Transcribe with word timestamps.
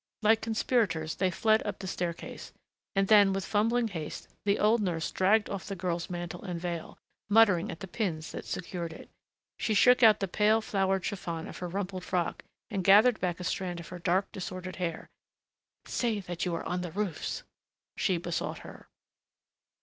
Like 0.23 0.41
conspirators 0.41 1.13
they 1.17 1.29
fled 1.29 1.61
up 1.61 1.77
the 1.77 1.85
staircase, 1.85 2.51
and 2.95 3.07
then 3.07 3.33
with 3.33 3.45
fumbling 3.45 3.89
haste 3.89 4.29
the 4.45 4.57
old 4.57 4.81
nurse 4.81 5.11
dragged 5.11 5.47
off 5.47 5.67
the 5.67 5.75
girl's 5.75 6.09
mantle 6.09 6.41
and 6.41 6.59
veil, 6.59 6.97
muttering 7.29 7.69
at 7.69 7.81
the 7.81 7.87
pins 7.87 8.31
that 8.31 8.45
secured 8.45 8.93
it. 8.93 9.11
She 9.59 9.75
shook 9.75 10.01
out 10.01 10.19
the 10.19 10.27
pale 10.27 10.59
flowered 10.59 11.05
chiffon 11.05 11.47
of 11.47 11.59
her 11.59 11.67
rumpled 11.67 12.03
frock 12.03 12.43
and 12.71 12.83
gathered 12.83 13.19
back 13.19 13.39
a 13.39 13.43
strand 13.43 13.79
of 13.79 13.89
her 13.89 13.99
dark, 13.99 14.31
disordered 14.31 14.77
hair. 14.77 15.07
"Say 15.85 16.19
that 16.21 16.45
you 16.45 16.53
were 16.53 16.67
on 16.67 16.81
the 16.81 16.91
roofs," 16.91 17.43
she 17.95 18.17
besought 18.17 18.57
her. 18.65 18.87